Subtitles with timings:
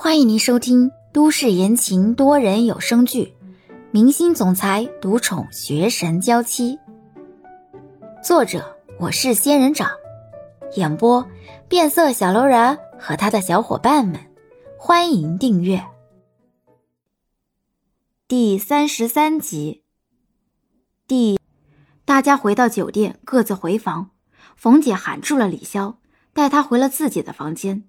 [0.00, 3.34] 欢迎您收听都市言情多人有声剧
[3.90, 6.76] 《明星总裁独宠学神娇妻》，
[8.22, 9.90] 作者我是仙人掌，
[10.76, 11.28] 演播
[11.68, 14.20] 变色小楼人和他的小伙伴们。
[14.78, 15.84] 欢迎订阅
[18.28, 19.82] 第三十三集。
[21.08, 21.40] 第，
[22.04, 24.10] 大家回到酒店，各自回房。
[24.54, 25.96] 冯姐喊住了李潇，
[26.32, 27.82] 带他回了自己的房间。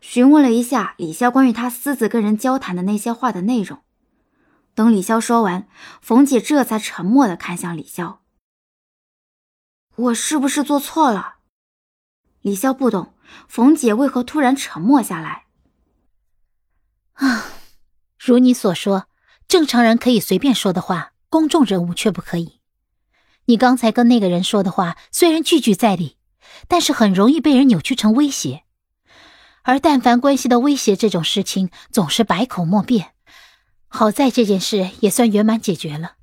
[0.00, 3.82] 询问了一下李潇关于他私自跟人交谈的那些话的内容。
[4.74, 5.68] 等李潇说完，
[6.00, 8.18] 冯姐这才沉默的看向李潇
[9.96, 11.36] ：“我是不是做错了？”
[12.40, 13.14] 李潇不懂
[13.46, 15.44] 冯姐为何突然沉默下来。
[17.14, 17.44] 啊，
[18.18, 19.06] 如你所说，
[19.46, 22.60] 正常人可以随便说的话，公众人物却不可以。
[23.44, 26.16] 你刚才跟那个人说的话虽然句句在理，
[26.66, 28.64] 但是很容易被人扭曲成威胁。
[29.62, 33.12] 而但凡关系到威胁这种事情，总是百口莫辩。
[33.88, 36.14] 好在这件事也算圆满解决了。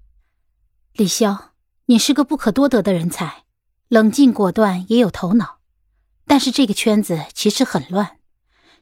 [0.94, 1.50] 李潇，
[1.86, 3.44] 你是个不可多得的人才，
[3.88, 5.60] 冷静果断，也有头脑。
[6.26, 8.18] 但是这个圈子其实很乱，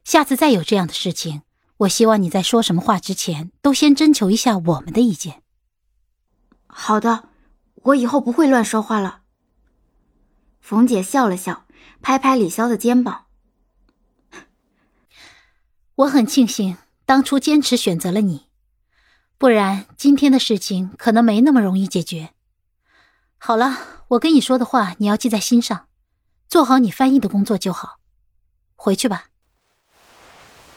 [0.04, 1.42] 下次再有这样的事情，
[1.78, 5.42] 我希望你在说什么话之前，都先征求一下我们的意见。
[6.68, 7.30] 好的，
[7.76, 9.22] 我以后不会乱说话了。
[10.60, 11.66] 冯姐笑了笑，
[12.02, 13.25] 拍拍李潇的肩膀。
[15.96, 18.48] 我很庆幸当初坚持选择了你，
[19.38, 22.32] 不然今天的事情可能没那么容易解决。
[23.38, 23.78] 好了，
[24.10, 25.88] 我跟你说的话你要记在心上，
[26.50, 28.00] 做好你翻译的工作就好。
[28.76, 29.28] 回去吧。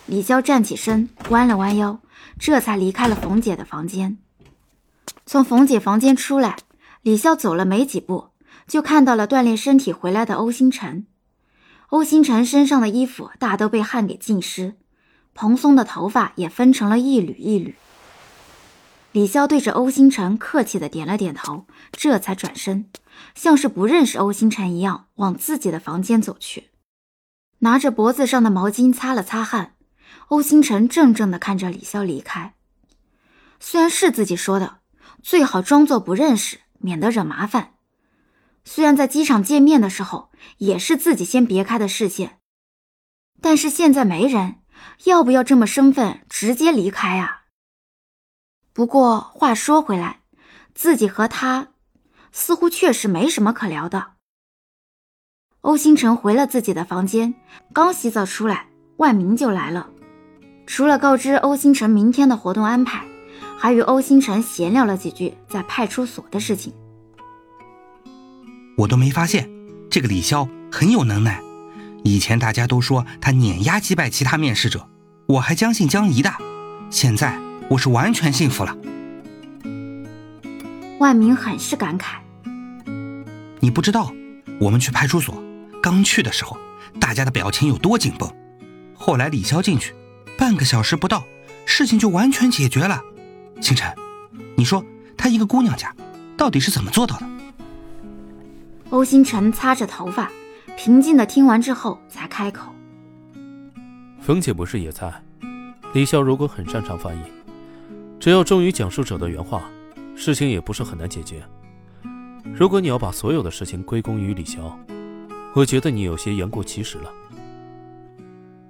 [0.07, 1.99] 李潇站起身，弯了弯腰，
[2.39, 4.19] 这才离开了冯姐的房间。
[5.27, 6.59] 从冯姐房间出来，
[7.03, 8.29] 李潇走了没几步，
[8.69, 11.09] 就看到了锻炼身体回来的欧星辰。
[11.89, 14.77] 欧星辰身上的衣服大都被汗给浸湿。
[15.41, 17.77] 蓬松的头发也分成了一缕一缕。
[19.13, 22.91] 李潇对着欧星辰客气的点了点头，这才转身，
[23.37, 26.71] 像是不认识欧星辰一样往自己的房间走去，
[27.61, 29.77] 拿着脖子上的毛巾擦了擦汗。
[30.27, 32.55] 欧星辰怔怔的看着李潇离开，
[33.61, 34.79] 虽然是自己说的，
[35.23, 37.75] 最好装作不认识，免得惹麻烦。
[38.65, 42.41] 虽然在机场见面的时候也是自己先别开的视线，
[43.41, 44.57] 但是现在没人。
[45.05, 47.43] 要不要这么生分直接离开啊？
[48.73, 50.21] 不过话说回来，
[50.75, 51.69] 自己和他
[52.33, 54.13] 似乎确实没什么可聊的。
[55.63, 57.35] 欧星辰回了自己的房间，
[57.73, 58.69] 刚洗澡出来，
[58.99, 59.91] 万明就来了。
[60.67, 63.05] 除了告知欧星辰明天的活动安排，
[63.59, 66.73] 还与欧星辰闲聊了几句在派出所的事情。
[68.77, 69.51] 我都没发现，
[69.91, 71.43] 这个李潇很有能耐。
[72.09, 74.89] 以前大家都说他碾压击败其他面试者，
[75.27, 76.33] 我还将信将疑的。
[76.89, 77.39] 现在
[77.69, 78.75] 我是完全信服了。
[80.99, 82.15] 万明很是感慨。
[83.61, 84.11] 你不知道，
[84.59, 85.43] 我们去派出所
[85.83, 86.57] 刚去的时候，
[86.99, 88.33] 大家的表情有多紧绷。
[88.95, 89.95] 后来李潇进去，
[90.39, 91.25] 半个小时不到，
[91.67, 93.03] 事情就完全解决了。
[93.61, 93.95] 星辰，
[94.57, 94.83] 你说
[95.15, 95.95] 他一个姑娘家，
[96.39, 97.27] 到底是怎么做到的？
[98.89, 100.31] 欧星辰擦着头发。
[100.79, 102.73] 平静的听完之后，才开口
[104.23, 105.13] ：“冯姐不是也在？
[105.93, 107.21] 李潇如果很擅长翻译，
[108.21, 109.69] 只要忠于讲述者的原话，
[110.15, 111.43] 事情也不是很难解决。
[112.55, 114.73] 如果你要把所有的事情归功于李潇，
[115.53, 117.11] 我觉得你有些言过其实了。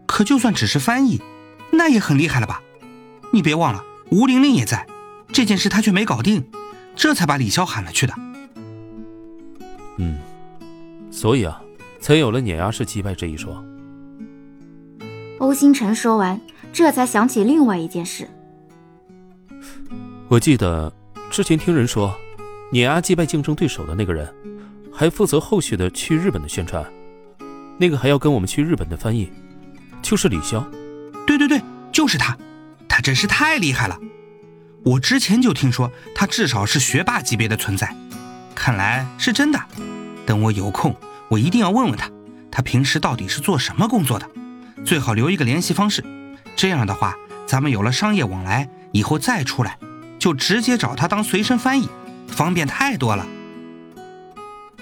[0.06, 1.20] 可就算只是翻译，
[1.70, 2.62] 那也很厉害了吧？
[3.34, 4.86] 你别忘了，吴玲玲也在，
[5.30, 6.46] 这件事她却没搞定，
[6.96, 8.14] 这才把李潇喊了去的。
[9.98, 10.16] 嗯，
[11.10, 11.60] 所以啊。”
[12.00, 13.64] 才有了碾压式击败这一说。
[15.38, 16.40] 欧星辰说完，
[16.72, 18.28] 这才想起另外一件事。
[20.28, 20.92] 我记得
[21.30, 22.14] 之前听人说，
[22.72, 24.32] 碾压击败竞争对手的那个人，
[24.92, 26.84] 还负责后续的去日本的宣传。
[27.78, 29.30] 那个还要跟我们去日本的翻译，
[30.02, 30.64] 就是李潇。
[31.26, 32.36] 对对对，就是他，
[32.88, 33.98] 他真是太厉害了。
[34.84, 37.96] 我之前就听说他至少是学霸级别的存在，
[38.54, 39.60] 看来是真的。
[40.26, 40.94] 等我有空。
[41.28, 42.10] 我一定要问问他，
[42.50, 44.28] 他平时到底是做什么工作的？
[44.84, 46.02] 最好留一个联系方式，
[46.56, 47.14] 这样的话，
[47.46, 49.78] 咱们有了商业往来，以后再出来，
[50.18, 51.88] 就直接找他当随身翻译，
[52.28, 53.26] 方便太多了。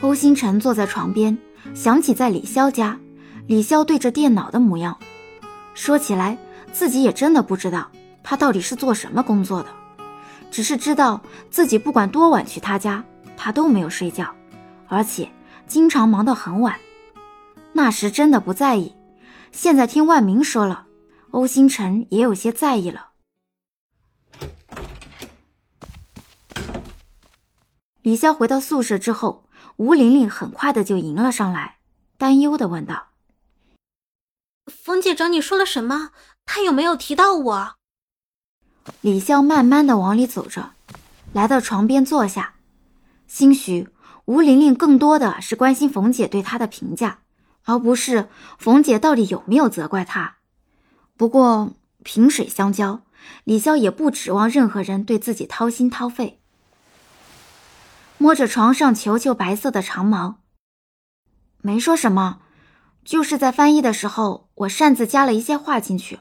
[0.02, 1.36] 欧星辰坐在床边，
[1.74, 2.98] 想起在李潇家，
[3.46, 4.98] 李潇对着电脑的模样，
[5.74, 6.38] 说起来
[6.72, 7.90] 自己也真的不知道
[8.22, 9.68] 他到底是做什么工作的，
[10.50, 11.20] 只是知道
[11.50, 13.02] 自己不管多晚去他家，
[13.36, 14.32] 他都没有睡觉，
[14.86, 15.28] 而且。
[15.66, 16.78] 经常忙到很晚，
[17.72, 18.94] 那时真的不在意。
[19.52, 20.86] 现在听万明说了，
[21.30, 23.10] 欧星辰也有些在意了。
[28.02, 31.78] 李潇回到宿舍之后，吴玲玲很快的就迎了上来，
[32.16, 33.08] 担忧的问道
[34.70, 36.10] ：“冯姐找你说了什么？
[36.44, 37.74] 她有没有提到我？”
[39.00, 40.74] 李潇慢慢的往里走着，
[41.32, 42.54] 来到床边坐下，
[43.26, 43.88] 兴许
[44.26, 47.20] 吴玲玲更多的是关心冯姐对她的评价，
[47.64, 48.28] 而不是
[48.58, 50.36] 冯姐到底有没有责怪她。
[51.16, 53.02] 不过萍水相交，
[53.44, 56.40] 李潇也不指望任何人对自己掏心掏肺。
[58.18, 60.40] 摸着床上球球白色的长毛，
[61.62, 62.40] 没说什么，
[63.04, 66.20] 就是在翻译的时候，我擅自加了一些话进去。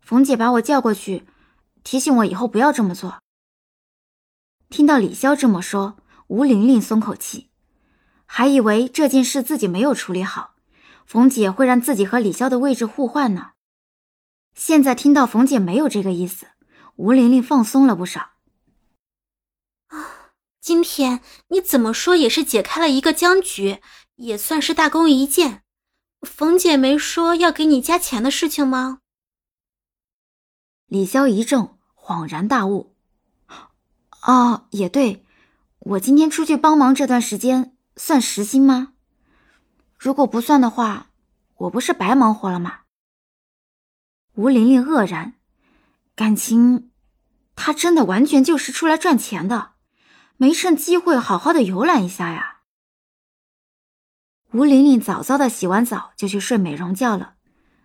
[0.00, 1.26] 冯姐把我叫过去，
[1.82, 3.18] 提醒我以后不要这么做。
[4.68, 5.96] 听到李潇这么说，
[6.28, 7.50] 吴玲玲松口气，
[8.24, 10.54] 还以为这件事自己没有处理好，
[11.06, 13.52] 冯姐会让自己和李潇的位置互换呢。
[14.54, 16.46] 现在听到冯姐没有这个意思，
[16.96, 18.32] 吴玲玲放松了不少。
[19.88, 23.80] 啊今天你怎么说也是解开了一个僵局，
[24.16, 25.62] 也算是大功一件。
[26.22, 28.98] 冯姐没说要给你加钱的事情吗？
[30.86, 32.96] 李潇一怔，恍然大悟
[34.26, 35.25] ：“哦，也对，
[35.78, 38.94] 我今天出去帮忙这段时间算时薪吗？
[39.98, 41.10] 如果不算的话，
[41.56, 42.80] 我不是白忙活了吗？”
[44.34, 45.34] 吴玲玲愕然，
[46.14, 46.90] 感情
[47.54, 49.72] 他真的完全就是出来赚钱的。
[50.38, 52.58] 没趁机会好好的游览一下呀！
[54.52, 57.36] 吴玲玲早早的洗完澡就去睡美容觉了。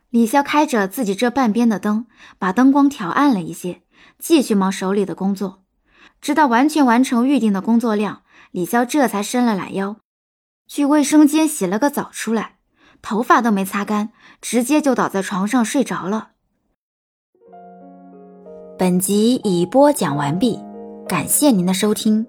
[0.09, 2.07] 李潇开着自己这半边的灯，
[2.38, 3.83] 把灯光调暗了一些，
[4.19, 5.61] 继续忙手里的工作，
[6.21, 8.21] 直到完全完成预定的工作量，
[8.51, 9.97] 李潇这才伸了懒腰，
[10.68, 12.57] 去卫生间洗了个澡出来，
[13.01, 16.29] 头发都没擦干，直接就倒在床上睡着了。
[18.77, 20.59] 本集已播讲完毕，
[21.07, 22.25] 感谢您的收听。